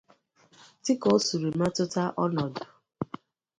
dịka 0.83 1.07
o 1.15 1.17
siri 1.25 1.49
metụta 1.59 2.03
ọnọdụ 2.23 2.63